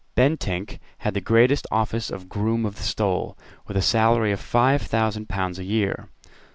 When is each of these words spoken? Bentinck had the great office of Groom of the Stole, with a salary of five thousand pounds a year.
Bentinck 0.15 0.79
had 1.01 1.13
the 1.13 1.21
great 1.21 1.51
office 1.71 2.09
of 2.09 2.27
Groom 2.27 2.65
of 2.65 2.77
the 2.77 2.81
Stole, 2.81 3.37
with 3.67 3.77
a 3.77 3.83
salary 3.83 4.31
of 4.31 4.39
five 4.39 4.81
thousand 4.81 5.29
pounds 5.29 5.59
a 5.59 5.63
year. 5.63 6.09